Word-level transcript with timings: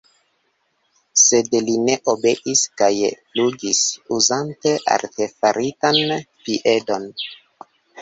Sed 1.23 1.53
li 1.67 1.75
ne 1.89 1.97
obeis 2.13 2.65
kaj 2.83 2.91
flugis, 3.11 3.85
uzante 4.19 4.75
artefaritan 4.99 6.05
piedon. 6.45 7.11